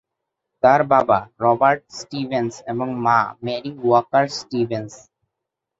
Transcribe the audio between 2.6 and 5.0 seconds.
এবং মা "Mary Waker Stevens".